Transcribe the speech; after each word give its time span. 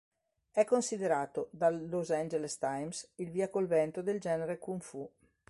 È 0.49 0.63
considerato 0.63 1.49
dal 1.51 1.87
Los 1.87 2.09
Angeles 2.09 2.57
Times 2.57 3.07
"Il 3.17 3.29
Via 3.29 3.49
col 3.49 3.67
Vento 3.67 4.01
del 4.01 4.19
genere 4.19 4.57
Kung-Fu". 4.57 5.07